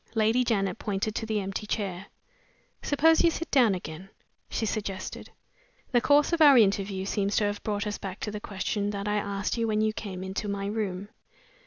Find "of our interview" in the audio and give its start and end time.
6.33-7.05